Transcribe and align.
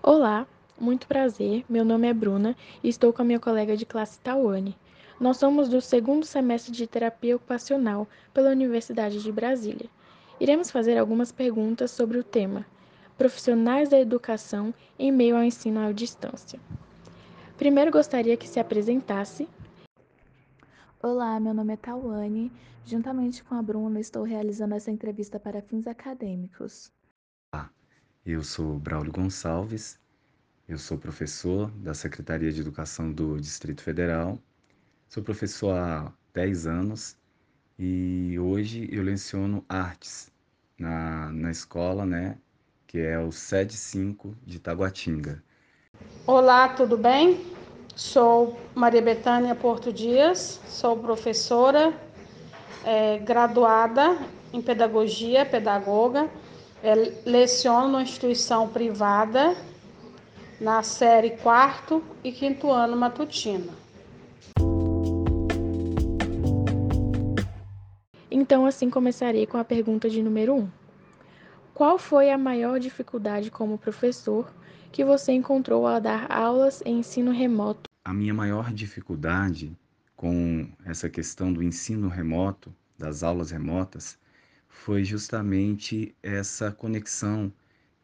Olá, 0.00 0.46
muito 0.80 1.08
prazer. 1.08 1.64
Meu 1.68 1.84
nome 1.84 2.06
é 2.06 2.14
Bruna 2.14 2.54
e 2.84 2.88
estou 2.88 3.12
com 3.12 3.20
a 3.20 3.24
minha 3.24 3.40
colega 3.40 3.76
de 3.76 3.84
classe 3.84 4.20
Tawane. 4.20 4.76
Nós 5.18 5.38
somos 5.38 5.68
do 5.68 5.80
segundo 5.80 6.24
semestre 6.24 6.70
de 6.70 6.86
terapia 6.86 7.34
ocupacional 7.34 8.06
pela 8.32 8.50
Universidade 8.50 9.20
de 9.20 9.32
Brasília. 9.32 9.90
Iremos 10.38 10.70
fazer 10.70 10.96
algumas 10.96 11.32
perguntas 11.32 11.90
sobre 11.90 12.16
o 12.16 12.22
tema 12.22 12.64
Profissionais 13.18 13.88
da 13.88 13.98
Educação 13.98 14.72
em 14.96 15.10
meio 15.10 15.36
ao 15.36 15.42
ensino 15.42 15.80
à 15.80 15.90
distância. 15.90 16.60
Primeiro 17.56 17.90
gostaria 17.90 18.36
que 18.36 18.48
se 18.48 18.60
apresentasse. 18.60 19.48
Olá, 21.02 21.40
meu 21.40 21.52
nome 21.52 21.72
é 21.72 21.76
Tawane. 21.76 22.52
Juntamente 22.84 23.42
com 23.42 23.56
a 23.56 23.62
Bruna, 23.62 23.98
estou 23.98 24.22
realizando 24.22 24.76
essa 24.76 24.92
entrevista 24.92 25.40
para 25.40 25.60
fins 25.60 25.88
acadêmicos. 25.88 26.92
Eu 28.30 28.44
sou 28.44 28.78
Braulio 28.78 29.10
Gonçalves, 29.10 29.98
eu 30.68 30.76
sou 30.76 30.98
professor 30.98 31.70
da 31.70 31.94
Secretaria 31.94 32.52
de 32.52 32.60
Educação 32.60 33.10
do 33.10 33.40
Distrito 33.40 33.80
Federal, 33.80 34.38
sou 35.08 35.22
professor 35.22 35.74
há 35.74 36.12
10 36.34 36.66
anos 36.66 37.16
e 37.78 38.38
hoje 38.38 38.86
eu 38.92 39.02
leciono 39.02 39.64
artes 39.66 40.30
na, 40.78 41.32
na 41.32 41.50
escola, 41.50 42.04
né, 42.04 42.36
que 42.86 42.98
é 42.98 43.18
o 43.18 43.32
SED 43.32 43.72
5 43.72 44.36
de 44.44 44.58
Taguatinga. 44.60 45.42
Olá, 46.26 46.68
tudo 46.68 46.98
bem? 46.98 47.46
Sou 47.96 48.60
Maria 48.74 49.00
Betânia 49.00 49.54
Porto 49.54 49.90
Dias, 49.90 50.60
sou 50.66 50.98
professora 50.98 51.98
é, 52.84 53.16
graduada 53.20 54.18
em 54.52 54.60
pedagogia, 54.60 55.46
pedagoga, 55.46 56.28
é, 56.82 56.94
leciono 57.24 57.88
numa 57.88 58.02
instituição 58.02 58.68
privada 58.68 59.56
na 60.60 60.82
série 60.82 61.30
quarto 61.30 62.02
e 62.22 62.32
quinto 62.32 62.70
ano 62.70 62.96
matutino. 62.96 63.72
Então, 68.30 68.66
assim 68.66 68.88
começarei 68.90 69.46
com 69.46 69.56
a 69.56 69.64
pergunta 69.64 70.08
de 70.08 70.22
número 70.22 70.54
1. 70.54 70.58
Um. 70.58 70.68
Qual 71.74 71.98
foi 71.98 72.30
a 72.30 72.38
maior 72.38 72.80
dificuldade 72.80 73.50
como 73.50 73.78
professor 73.78 74.52
que 74.90 75.04
você 75.04 75.32
encontrou 75.32 75.86
ao 75.86 76.00
dar 76.00 76.30
aulas 76.30 76.82
em 76.84 76.98
ensino 76.98 77.30
remoto? 77.30 77.82
A 78.04 78.12
minha 78.12 78.34
maior 78.34 78.72
dificuldade 78.72 79.76
com 80.16 80.68
essa 80.84 81.08
questão 81.08 81.52
do 81.52 81.62
ensino 81.62 82.08
remoto, 82.08 82.74
das 82.98 83.22
aulas 83.22 83.52
remotas, 83.52 84.18
foi 84.68 85.04
justamente 85.04 86.14
essa 86.22 86.70
conexão 86.70 87.52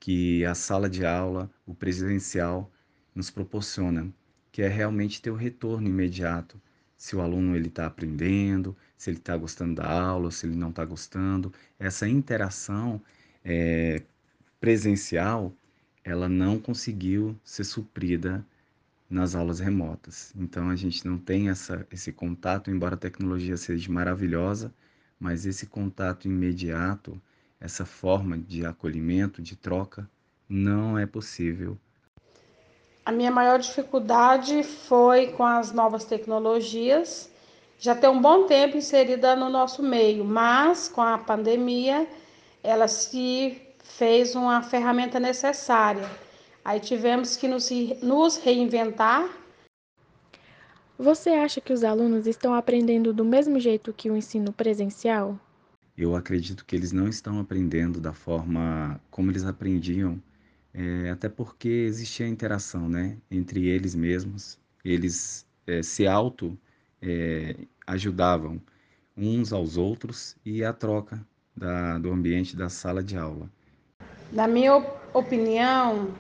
que 0.01 0.45
a 0.45 0.55
sala 0.55 0.89
de 0.89 1.05
aula, 1.07 1.51
o 1.67 1.75
presencial, 1.75 2.71
nos 3.15 3.31
proporciona, 3.31 4.13
que 4.53 4.63
é 4.63 4.69
realmente 4.69 5.23
ter 5.23 5.31
o 5.31 5.35
retorno 5.35 5.89
imediato, 5.89 6.61
se 6.97 7.15
o 7.17 7.21
aluno 7.21 7.57
ele 7.57 7.69
está 7.69 7.87
aprendendo, 7.87 8.77
se 8.97 9.11
ele 9.11 9.19
está 9.19 9.37
gostando 9.37 9.77
da 9.77 9.91
aula, 9.91 10.31
se 10.31 10.47
ele 10.47 10.57
não 10.57 10.71
está 10.71 10.85
gostando. 10.85 11.53
Essa 11.79 12.09
interação 12.09 13.01
é, 13.45 14.03
presencial, 14.61 15.55
ela 16.03 16.29
não 16.29 16.59
conseguiu 16.59 17.39
ser 17.45 17.65
suprida 17.65 18.45
nas 19.09 19.35
aulas 19.35 19.61
remotas. 19.61 20.33
Então 20.37 20.71
a 20.71 20.77
gente 20.77 21.07
não 21.07 21.19
tem 21.19 21.49
essa, 21.51 21.87
esse 21.91 22.13
contato, 22.13 22.71
embora 22.71 22.95
a 22.95 22.99
tecnologia 22.99 23.57
seja 23.57 23.91
maravilhosa, 23.93 24.73
mas 25.19 25.47
esse 25.47 25.67
contato 25.67 26.27
imediato, 26.27 27.21
essa 27.61 27.85
forma 27.85 28.37
de 28.37 28.65
acolhimento, 28.67 29.41
de 29.41 29.57
troca, 29.57 30.09
não 30.49 30.99
é 30.99 31.07
possível. 31.07 31.79
A 33.05 33.13
minha 33.13 33.31
maior 33.31 33.59
dificuldade 33.59 34.63
foi 34.63 35.29
com 35.33 35.45
as 35.45 35.73
novas 35.73 36.05
tecnologias. 36.05 37.31
Já 37.79 37.95
tem 37.95 38.09
um 38.09 38.21
bom 38.21 38.47
tempo 38.47 38.77
inserida 38.77 39.37
no 39.37 39.51
nosso 39.51 39.83
meio, 39.83 40.25
mas 40.25 40.89
com 40.89 41.03
a 41.03 41.19
pandemia 41.19 42.07
ela 42.63 42.89
se 42.89 43.61
fez 43.83 44.35
uma 44.35 44.63
ferramenta 44.63 45.21
necessária. 45.21 46.09
Aí 46.65 46.81
tivemos 46.81 47.37
que 47.37 47.47
nos, 47.47 47.69
nos 48.03 48.39
reinventar. 48.39 49.29
Você 50.99 51.31
acha 51.31 51.61
que 51.61 51.73
os 51.73 51.83
alunos 51.83 52.27
estão 52.27 52.55
aprendendo 52.55 53.13
do 53.13 53.25
mesmo 53.25 53.59
jeito 53.59 53.93
que 53.93 54.09
o 54.09 54.17
ensino 54.17 54.53
presencial? 54.53 55.39
Eu 55.99 56.15
acredito 56.15 56.65
que 56.65 56.77
eles 56.77 56.93
não 56.93 57.09
estão 57.09 57.41
aprendendo 57.41 58.01
da 58.01 58.13
forma 58.13 59.01
como 59.11 59.31
eles 59.31 59.45
aprendiam, 59.45 60.23
é, 60.73 61.11
até 61.11 61.29
porque 61.29 61.69
existia 61.69 62.27
a 62.27 62.29
interação 62.29 62.89
né, 62.89 63.17
entre 63.29 63.67
eles 63.67 63.95
mesmos. 63.95 64.57
Eles 64.85 65.45
é, 65.67 65.83
se 65.83 66.07
auto 66.07 66.57
é, 67.03 67.57
ajudavam 67.87 68.61
uns 69.17 69.53
aos 69.53 69.77
outros 69.77 70.37
e 70.45 70.65
a 70.65 70.73
troca 70.73 71.25
da, 71.57 71.99
do 71.99 72.13
ambiente 72.13 72.57
da 72.57 72.69
sala 72.69 73.03
de 73.03 73.17
aula. 73.17 73.51
Na 74.33 74.47
minha 74.47 74.77
opinião, 75.13 76.15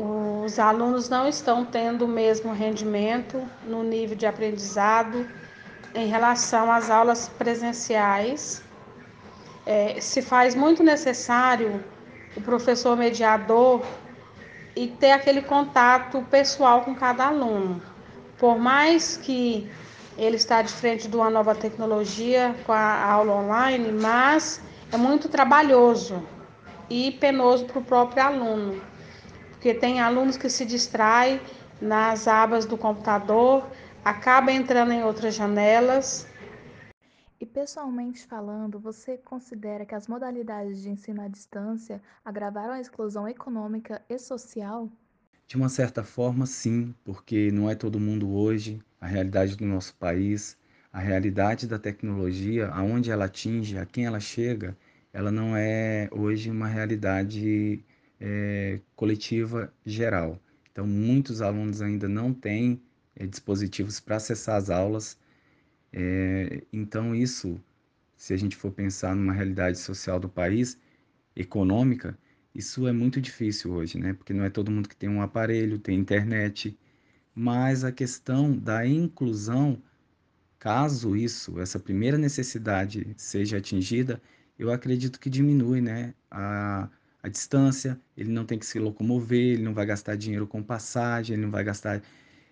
os 0.00 0.60
alunos 0.60 1.08
não 1.08 1.28
estão 1.28 1.64
tendo 1.64 2.04
o 2.04 2.08
mesmo 2.08 2.52
rendimento 2.52 3.42
no 3.64 3.82
nível 3.82 4.16
de 4.16 4.26
aprendizado 4.26 5.26
em 5.92 6.06
relação 6.06 6.70
às 6.70 6.88
aulas 6.88 7.28
presenciais. 7.28 8.62
É, 9.66 10.00
se 10.00 10.22
faz 10.22 10.54
muito 10.54 10.84
necessário 10.84 11.82
o 12.36 12.40
professor 12.40 12.96
mediador 12.96 13.84
e 14.76 14.86
ter 14.86 15.10
aquele 15.10 15.42
contato 15.42 16.24
pessoal 16.30 16.82
com 16.82 16.94
cada 16.94 17.26
aluno. 17.26 17.82
Por 18.38 18.56
mais 18.56 19.16
que 19.16 19.68
ele 20.16 20.36
está 20.36 20.62
de 20.62 20.72
frente 20.72 21.08
de 21.08 21.16
uma 21.16 21.28
nova 21.28 21.56
tecnologia 21.56 22.54
com 22.64 22.72
a 22.72 23.04
aula 23.04 23.34
online, 23.34 23.90
mas 23.90 24.60
é 24.92 24.96
muito 24.96 25.28
trabalhoso 25.28 26.22
e 26.88 27.10
penoso 27.10 27.64
para 27.64 27.80
o 27.80 27.84
próprio 27.84 28.22
aluno 28.22 28.80
porque 29.58 29.74
tem 29.74 30.00
alunos 30.00 30.36
que 30.36 30.48
se 30.48 30.64
distraem 30.64 31.40
nas 31.80 32.28
abas 32.28 32.64
do 32.64 32.78
computador, 32.78 33.68
acaba 34.04 34.52
entrando 34.52 34.92
em 34.92 35.02
outras 35.02 35.34
janelas. 35.34 36.28
E 37.40 37.44
pessoalmente 37.44 38.24
falando, 38.24 38.78
você 38.78 39.18
considera 39.18 39.84
que 39.84 39.96
as 39.96 40.06
modalidades 40.06 40.80
de 40.80 40.90
ensino 40.90 41.22
à 41.22 41.26
distância 41.26 42.00
agravaram 42.24 42.74
a 42.74 42.80
exclusão 42.80 43.28
econômica 43.28 44.00
e 44.08 44.16
social? 44.16 44.88
De 45.48 45.56
uma 45.56 45.68
certa 45.68 46.04
forma, 46.04 46.46
sim, 46.46 46.94
porque 47.04 47.50
não 47.50 47.68
é 47.68 47.74
todo 47.74 47.98
mundo 47.98 48.32
hoje, 48.32 48.80
a 49.00 49.08
realidade 49.08 49.56
do 49.56 49.66
nosso 49.66 49.92
país, 49.96 50.56
a 50.92 51.00
realidade 51.00 51.66
da 51.66 51.80
tecnologia, 51.80 52.68
aonde 52.68 53.10
ela 53.10 53.24
atinge, 53.24 53.76
a 53.76 53.84
quem 53.84 54.06
ela 54.06 54.20
chega, 54.20 54.76
ela 55.12 55.32
não 55.32 55.56
é 55.56 56.08
hoje 56.12 56.48
uma 56.48 56.68
realidade 56.68 57.84
é, 58.20 58.80
coletiva 58.96 59.72
geral. 59.84 60.40
Então, 60.72 60.86
muitos 60.86 61.42
alunos 61.42 61.82
ainda 61.82 62.08
não 62.08 62.32
têm 62.32 62.80
é, 63.16 63.26
dispositivos 63.26 64.00
para 64.00 64.16
acessar 64.16 64.56
as 64.56 64.70
aulas. 64.70 65.18
É, 65.92 66.62
então, 66.72 67.14
isso, 67.14 67.60
se 68.16 68.32
a 68.34 68.36
gente 68.36 68.56
for 68.56 68.70
pensar 68.72 69.14
numa 69.14 69.32
realidade 69.32 69.78
social 69.78 70.20
do 70.20 70.28
país, 70.28 70.78
econômica, 71.34 72.18
isso 72.54 72.86
é 72.88 72.92
muito 72.92 73.20
difícil 73.20 73.72
hoje, 73.72 73.98
né? 73.98 74.12
Porque 74.14 74.32
não 74.32 74.44
é 74.44 74.50
todo 74.50 74.70
mundo 74.70 74.88
que 74.88 74.96
tem 74.96 75.08
um 75.08 75.22
aparelho, 75.22 75.78
tem 75.78 75.98
internet. 75.98 76.76
Mas 77.34 77.84
a 77.84 77.92
questão 77.92 78.56
da 78.56 78.86
inclusão, 78.86 79.80
caso 80.58 81.16
isso, 81.16 81.60
essa 81.60 81.78
primeira 81.78 82.18
necessidade 82.18 83.14
seja 83.16 83.58
atingida, 83.58 84.20
eu 84.58 84.72
acredito 84.72 85.20
que 85.20 85.30
diminui, 85.30 85.80
né? 85.80 86.14
A, 86.30 86.90
distância, 87.28 87.98
ele 88.16 88.30
não 88.30 88.44
tem 88.44 88.58
que 88.58 88.66
se 88.66 88.78
locomover, 88.78 89.54
ele 89.54 89.62
não 89.62 89.74
vai 89.74 89.86
gastar 89.86 90.16
dinheiro 90.16 90.46
com 90.46 90.62
passagem, 90.62 91.34
ele 91.34 91.42
não 91.42 91.50
vai 91.50 91.64
gastar 91.64 92.02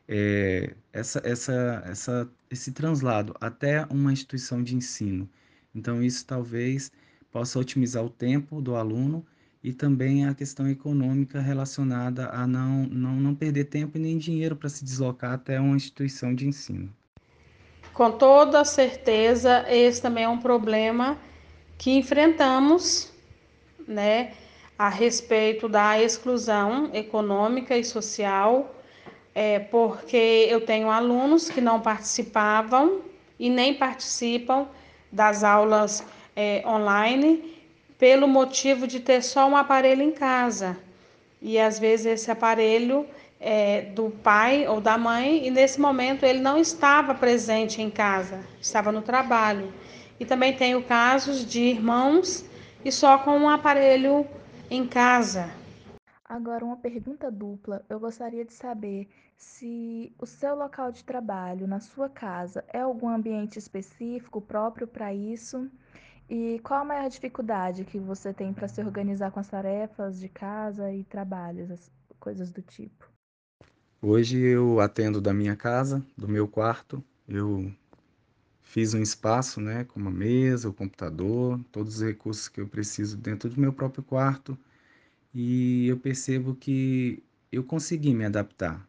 é, 0.08 0.75
essa, 0.93 1.20
essa, 1.25 1.82
essa, 1.87 2.28
esse 2.50 2.73
translado 2.73 3.34
até 3.40 3.84
uma 3.90 4.12
instituição 4.12 4.62
de 4.62 4.76
ensino. 4.76 5.28
Então, 5.75 6.02
isso 6.02 6.25
talvez 6.26 6.90
possa 7.31 7.58
otimizar 7.58 8.05
o 8.05 8.11
tempo 8.11 8.61
do 8.61 8.76
aluno 8.76 9.25
e 9.62 9.73
também 9.73 10.26
a 10.26 10.34
questão 10.34 10.69
econômica 10.69 11.40
relacionada 11.40 12.28
a 12.31 12.46
não, 12.46 12.84
não, 12.87 13.17
não 13.17 13.34
perder 13.34 13.64
tempo 13.64 13.99
e 13.99 14.00
nem 14.00 14.17
dinheiro 14.17 14.55
para 14.55 14.69
se 14.69 14.84
deslocar 14.84 15.32
até 15.32 15.61
uma 15.61 15.76
instituição 15.76 16.34
de 16.34 16.46
ensino. 16.46 16.88
Com 17.93 18.12
toda 18.12 18.64
certeza, 18.64 19.64
esse 19.69 20.00
também 20.00 20.25
é 20.25 20.28
um 20.28 20.38
problema 20.38 21.19
que 21.78 21.90
enfrentamos, 21.90 23.12
né? 23.88 24.34
A 24.78 24.88
respeito 24.88 25.69
da 25.69 26.00
exclusão 26.00 26.90
econômica 26.93 27.76
e 27.76 27.84
social, 27.84 28.75
é, 29.34 29.58
porque 29.58 30.46
eu 30.49 30.61
tenho 30.61 30.90
alunos 30.90 31.49
que 31.49 31.61
não 31.61 31.81
participavam 31.81 33.00
e 33.38 33.49
nem 33.49 33.75
participam 33.75 34.67
das 35.11 35.43
aulas 35.43 36.05
é, 36.34 36.62
online 36.67 37.55
pelo 37.99 38.28
motivo 38.28 38.87
de 38.87 39.00
ter 39.00 39.23
só 39.23 39.46
um 39.49 39.56
aparelho 39.56 40.02
em 40.02 40.12
casa. 40.12 40.76
e 41.40 41.58
às 41.58 41.78
vezes 41.78 42.06
esse 42.06 42.31
aparelho 42.31 43.06
é 43.38 43.82
do 43.82 44.11
pai 44.23 44.67
ou 44.67 44.81
da 44.81 44.96
mãe 44.96 45.46
e 45.46 45.50
nesse 45.50 45.78
momento 45.81 46.25
ele 46.25 46.40
não 46.40 46.58
estava 46.58 47.14
presente 47.14 47.82
em 47.82 47.90
casa, 47.90 48.40
estava 48.61 48.90
no 48.90 49.02
trabalho. 49.02 49.73
E 50.19 50.25
também 50.25 50.55
tenho 50.55 50.82
casos 50.82 51.44
de 51.44 51.61
irmãos 51.61 52.44
e 52.84 52.90
só 52.90 53.19
com 53.19 53.37
um 53.38 53.49
aparelho 53.49 54.26
em 54.70 54.86
casa. 54.86 55.50
Agora, 56.24 56.64
uma 56.64 56.76
pergunta 56.76 57.30
dupla. 57.30 57.84
Eu 57.88 58.00
gostaria 58.00 58.44
de 58.44 58.52
saber 58.52 59.08
se 59.36 60.12
o 60.18 60.26
seu 60.26 60.56
local 60.56 60.90
de 60.90 61.04
trabalho, 61.04 61.66
na 61.66 61.78
sua 61.78 62.08
casa, 62.08 62.64
é 62.72 62.80
algum 62.80 63.08
ambiente 63.08 63.58
específico 63.58 64.40
próprio 64.40 64.86
para 64.86 65.14
isso? 65.14 65.70
E 66.28 66.60
qual 66.64 66.80
a 66.80 66.84
maior 66.84 67.08
dificuldade 67.08 67.84
que 67.84 67.98
você 67.98 68.32
tem 68.32 68.52
para 68.52 68.66
se 68.66 68.80
organizar 68.80 69.30
com 69.30 69.38
as 69.38 69.46
tarefas 69.46 70.18
de 70.18 70.28
casa 70.28 70.92
e 70.92 71.04
trabalhos, 71.04 71.70
as 71.70 71.92
coisas 72.18 72.50
do 72.50 72.60
tipo? 72.60 73.08
Hoje 74.02 74.36
eu 74.36 74.80
atendo 74.80 75.20
da 75.20 75.32
minha 75.32 75.54
casa, 75.54 76.04
do 76.16 76.26
meu 76.26 76.48
quarto. 76.48 77.02
Eu 77.28 77.72
fiz 78.66 78.94
um 78.94 79.00
espaço, 79.02 79.60
né, 79.60 79.84
com 79.84 79.98
uma 80.00 80.10
mesa, 80.10 80.68
o 80.68 80.72
computador, 80.74 81.58
todos 81.72 81.96
os 81.96 82.02
recursos 82.02 82.48
que 82.48 82.60
eu 82.60 82.68
preciso 82.68 83.16
dentro 83.16 83.48
do 83.48 83.60
meu 83.60 83.72
próprio 83.72 84.02
quarto. 84.02 84.58
E 85.34 85.86
eu 85.88 85.96
percebo 85.98 86.54
que 86.54 87.22
eu 87.52 87.64
consegui 87.64 88.14
me 88.14 88.24
adaptar. 88.24 88.86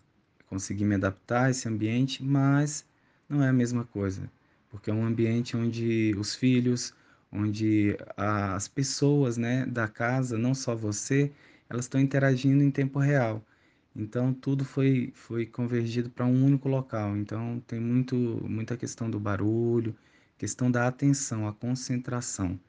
Consegui 0.48 0.84
me 0.86 0.96
adaptar 0.96 1.46
a 1.46 1.52
esse 1.52 1.68
ambiente, 1.68 2.24
mas 2.24 2.86
não 3.30 3.44
é 3.44 3.50
a 3.50 3.54
mesma 3.54 3.86
coisa, 3.86 4.30
porque 4.70 4.90
é 4.90 4.94
um 4.94 5.06
ambiente 5.06 5.56
onde 5.58 6.16
os 6.18 6.36
filhos, 6.36 6.94
onde 7.32 7.98
as 8.18 8.68
pessoas, 8.68 9.38
né, 9.38 9.66
da 9.66 9.88
casa, 9.88 10.38
não 10.38 10.56
só 10.56 10.76
você, 10.76 11.32
elas 11.70 11.86
estão 11.86 12.02
interagindo 12.02 12.64
em 12.64 12.72
tempo 12.72 13.00
real. 13.00 13.44
Então 13.98 14.34
tudo 14.34 14.64
foi 14.64 15.12
foi 15.16 15.46
convergido 15.46 16.10
para 16.10 16.26
um 16.26 16.46
único 16.46 16.70
local. 16.70 17.18
Então 17.18 17.60
tem 17.68 17.80
muito 17.80 18.16
muita 18.48 18.78
questão 18.78 19.10
do 19.10 19.20
barulho, 19.20 19.96
questão 20.38 20.70
da 20.72 20.88
atenção, 20.88 21.48
a 21.48 21.54
concentração. 21.54 22.60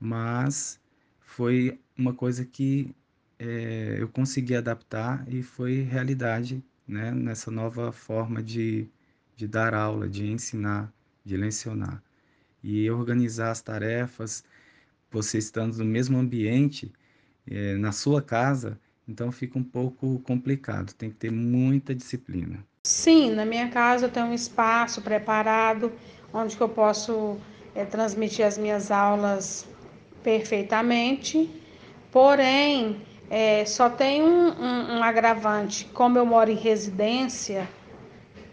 Mas 0.00 0.80
foi 1.20 1.80
uma 1.98 2.14
coisa 2.14 2.44
que 2.44 2.94
é, 3.38 3.96
eu 4.00 4.08
consegui 4.08 4.54
adaptar 4.56 5.26
e 5.32 5.42
foi 5.42 5.82
realidade, 5.82 6.62
né, 6.88 7.10
nessa 7.12 7.50
nova 7.50 7.92
forma 7.92 8.42
de, 8.42 8.88
de 9.36 9.46
dar 9.48 9.74
aula, 9.74 10.08
de 10.08 10.26
ensinar, 10.26 10.92
de 11.24 11.36
lecionar. 11.36 12.02
E 12.62 12.90
organizar 12.90 13.50
as 13.52 13.62
tarefas, 13.62 14.44
você 15.10 15.38
estando 15.38 15.78
no 15.78 15.84
mesmo 15.84 16.18
ambiente, 16.18 16.92
é, 17.46 17.76
na 17.76 17.92
sua 17.92 18.22
casa, 18.22 18.78
então 19.08 19.30
fica 19.30 19.58
um 19.58 19.62
pouco 19.62 20.18
complicado, 20.20 20.92
tem 20.94 21.10
que 21.10 21.16
ter 21.16 21.30
muita 21.30 21.94
disciplina. 21.94 22.58
Sim, 22.84 23.30
na 23.30 23.44
minha 23.44 23.68
casa 23.68 24.06
eu 24.06 24.10
tenho 24.10 24.26
um 24.26 24.34
espaço 24.34 25.00
preparado 25.02 25.92
onde 26.32 26.60
eu 26.60 26.68
posso 26.68 27.36
é, 27.74 27.84
transmitir 27.84 28.44
as 28.44 28.58
minhas 28.58 28.90
aulas 28.90 29.66
perfeitamente, 30.22 31.48
porém 32.10 33.00
é, 33.30 33.64
só 33.64 33.88
tem 33.88 34.22
um, 34.22 34.48
um, 34.50 34.98
um 34.98 35.02
agravante, 35.02 35.84
como 35.92 36.18
eu 36.18 36.26
moro 36.26 36.50
em 36.50 36.56
residência, 36.56 37.68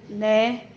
né? 0.10 0.68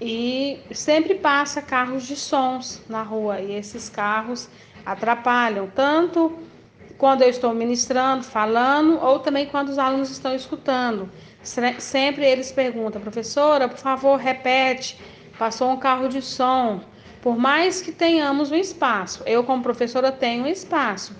E 0.00 0.58
sempre 0.72 1.14
passa 1.14 1.60
carros 1.60 2.06
de 2.06 2.16
sons 2.16 2.82
na 2.88 3.02
rua 3.02 3.40
e 3.40 3.52
esses 3.52 3.88
carros 3.88 4.48
atrapalham 4.84 5.68
tanto 5.68 6.38
quando 7.00 7.22
eu 7.22 7.30
estou 7.30 7.54
ministrando, 7.54 8.22
falando, 8.22 9.02
ou 9.02 9.18
também 9.20 9.46
quando 9.46 9.70
os 9.70 9.78
alunos 9.78 10.10
estão 10.10 10.34
escutando. 10.34 11.10
Sempre 11.78 12.26
eles 12.26 12.52
perguntam, 12.52 13.00
professora, 13.00 13.66
por 13.66 13.78
favor, 13.78 14.18
repete, 14.18 15.00
passou 15.38 15.70
um 15.70 15.78
carro 15.78 16.10
de 16.10 16.20
som. 16.20 16.82
Por 17.22 17.38
mais 17.38 17.80
que 17.80 17.90
tenhamos 17.90 18.50
um 18.50 18.54
espaço, 18.54 19.22
eu 19.24 19.42
como 19.42 19.62
professora 19.62 20.12
tenho 20.12 20.44
um 20.44 20.46
espaço, 20.46 21.16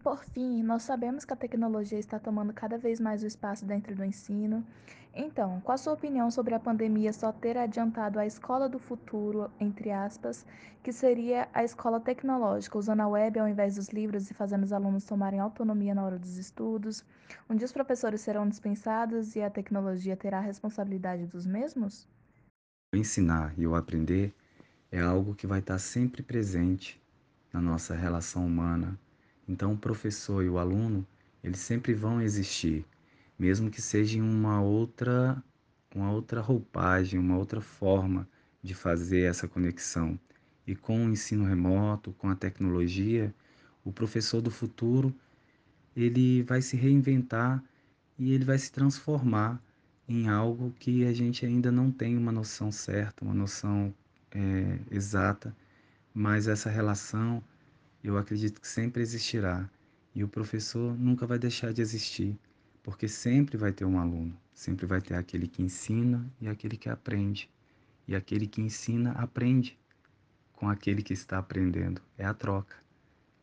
por 0.00 0.24
fim, 0.24 0.62
nós 0.62 0.82
sabemos 0.82 1.24
que 1.24 1.32
a 1.32 1.36
tecnologia 1.36 1.98
está 1.98 2.18
tomando 2.18 2.52
cada 2.52 2.78
vez 2.78 2.98
mais 2.98 3.22
o 3.22 3.26
espaço 3.26 3.64
dentro 3.64 3.94
do 3.94 4.04
ensino. 4.04 4.66
Então, 5.14 5.60
qual 5.60 5.74
a 5.74 5.78
sua 5.78 5.92
opinião 5.92 6.30
sobre 6.30 6.54
a 6.54 6.60
pandemia 6.60 7.12
só 7.12 7.32
ter 7.32 7.58
adiantado 7.58 8.18
a 8.18 8.26
escola 8.26 8.68
do 8.68 8.78
futuro, 8.78 9.50
entre 9.58 9.90
aspas, 9.90 10.46
que 10.82 10.92
seria 10.92 11.48
a 11.52 11.64
escola 11.64 12.00
tecnológica, 12.00 12.78
usando 12.78 13.00
a 13.00 13.08
web 13.08 13.38
ao 13.38 13.48
invés 13.48 13.74
dos 13.74 13.88
livros 13.88 14.30
e 14.30 14.34
fazendo 14.34 14.62
os 14.62 14.72
alunos 14.72 15.04
tomarem 15.04 15.40
autonomia 15.40 15.94
na 15.94 16.04
hora 16.04 16.18
dos 16.18 16.36
estudos, 16.38 17.04
onde 17.48 17.64
os 17.64 17.72
professores 17.72 18.20
serão 18.20 18.48
dispensados 18.48 19.36
e 19.36 19.42
a 19.42 19.50
tecnologia 19.50 20.16
terá 20.16 20.38
a 20.38 20.42
responsabilidade 20.42 21.26
dos 21.26 21.44
mesmos? 21.44 22.08
O 22.94 22.96
ensinar 22.96 23.52
e 23.58 23.66
o 23.66 23.74
aprender 23.74 24.34
é 24.90 25.00
algo 25.00 25.34
que 25.34 25.46
vai 25.46 25.58
estar 25.58 25.78
sempre 25.78 26.22
presente 26.22 27.00
na 27.52 27.60
nossa 27.60 27.94
relação 27.94 28.46
humana 28.46 28.98
então, 29.50 29.72
o 29.72 29.76
professor 29.76 30.44
e 30.44 30.48
o 30.48 30.58
aluno, 30.58 31.04
eles 31.42 31.58
sempre 31.58 31.92
vão 31.92 32.22
existir, 32.22 32.86
mesmo 33.36 33.68
que 33.68 33.82
seja 33.82 34.16
em 34.16 34.22
uma 34.22 34.62
outra, 34.62 35.42
uma 35.92 36.12
outra 36.12 36.40
roupagem, 36.40 37.18
uma 37.18 37.36
outra 37.36 37.60
forma 37.60 38.28
de 38.62 38.74
fazer 38.74 39.22
essa 39.22 39.48
conexão. 39.48 40.16
E 40.64 40.76
com 40.76 41.04
o 41.04 41.10
ensino 41.10 41.44
remoto, 41.44 42.12
com 42.12 42.28
a 42.28 42.36
tecnologia, 42.36 43.34
o 43.84 43.92
professor 43.92 44.40
do 44.40 44.52
futuro, 44.52 45.12
ele 45.96 46.44
vai 46.44 46.62
se 46.62 46.76
reinventar 46.76 47.60
e 48.16 48.32
ele 48.32 48.44
vai 48.44 48.56
se 48.56 48.70
transformar 48.70 49.60
em 50.08 50.28
algo 50.28 50.72
que 50.78 51.04
a 51.04 51.12
gente 51.12 51.44
ainda 51.44 51.72
não 51.72 51.90
tem 51.90 52.16
uma 52.16 52.30
noção 52.30 52.70
certa, 52.70 53.24
uma 53.24 53.34
noção 53.34 53.92
é, 54.30 54.78
exata, 54.92 55.52
mas 56.14 56.46
essa 56.46 56.70
relação 56.70 57.42
eu 58.02 58.16
acredito 58.16 58.60
que 58.60 58.68
sempre 58.68 59.02
existirá 59.02 59.68
e 60.14 60.24
o 60.24 60.28
professor 60.28 60.96
nunca 60.98 61.26
vai 61.26 61.38
deixar 61.38 61.72
de 61.72 61.82
existir, 61.82 62.36
porque 62.82 63.06
sempre 63.06 63.56
vai 63.56 63.72
ter 63.72 63.84
um 63.84 63.98
aluno, 63.98 64.36
sempre 64.54 64.86
vai 64.86 65.00
ter 65.00 65.14
aquele 65.14 65.46
que 65.46 65.62
ensina 65.62 66.24
e 66.40 66.48
aquele 66.48 66.76
que 66.76 66.88
aprende. 66.88 67.48
E 68.08 68.16
aquele 68.16 68.46
que 68.46 68.60
ensina 68.60 69.12
aprende 69.12 69.78
com 70.52 70.68
aquele 70.68 71.02
que 71.02 71.12
está 71.12 71.38
aprendendo. 71.38 72.02
É 72.18 72.24
a 72.24 72.34
troca, 72.34 72.74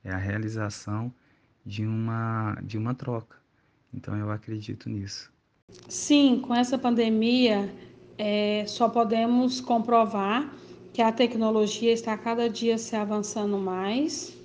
é 0.04 0.12
a 0.12 0.18
realização 0.18 1.14
de 1.66 1.86
uma 1.86 2.58
de 2.62 2.78
uma 2.78 2.94
troca. 2.94 3.38
Então 3.94 4.18
eu 4.18 4.30
acredito 4.30 4.90
nisso. 4.90 5.32
Sim, 5.88 6.42
com 6.42 6.54
essa 6.54 6.78
pandemia 6.78 7.74
é, 8.18 8.66
só 8.68 8.90
podemos 8.90 9.62
comprovar 9.62 10.54
que 10.92 11.02
a 11.02 11.12
tecnologia 11.12 11.94
está 11.94 12.18
cada 12.18 12.50
dia 12.50 12.78
se 12.78 12.96
avançando 12.96 13.58
mais 13.58 14.38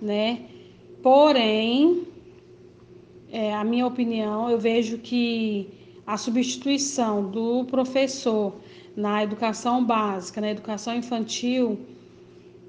né? 0.00 0.46
Porém, 1.02 2.06
é, 3.30 3.54
a 3.54 3.64
minha 3.64 3.86
opinião, 3.86 4.50
eu 4.50 4.58
vejo 4.58 4.98
que 4.98 5.68
a 6.06 6.16
substituição 6.16 7.30
do 7.30 7.64
professor 7.64 8.54
na 8.96 9.22
educação 9.22 9.84
básica, 9.84 10.40
na 10.40 10.50
educação 10.50 10.94
infantil, 10.94 11.78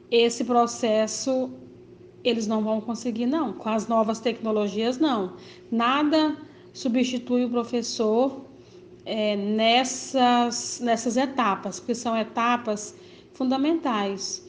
esse 0.10 0.44
processo 0.44 1.50
eles 2.24 2.46
não 2.46 2.64
vão 2.64 2.80
conseguir, 2.80 3.26
não. 3.26 3.54
Com 3.54 3.70
as 3.70 3.88
novas 3.88 4.20
tecnologias, 4.20 5.00
não. 5.00 5.34
Nada 5.72 6.38
substitui 6.72 7.46
o 7.46 7.50
professor 7.50 8.46
é, 9.06 9.36
nessas, 9.36 10.80
nessas 10.80 11.18
etapas, 11.18 11.80
porque 11.80 11.96
são 11.96 12.16
etapas 12.16 12.96
fundamentais 13.34 14.48